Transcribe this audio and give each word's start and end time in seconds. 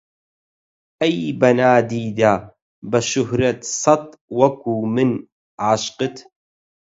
ئەی 1.01 1.19
بە 1.39 1.49
نادیدە، 1.57 2.33
بە 2.89 2.99
شوهرەت 3.09 3.59
سەد 3.81 4.05
وەکوو 4.39 4.77
من 4.95 5.11
عاشقت 5.63 6.15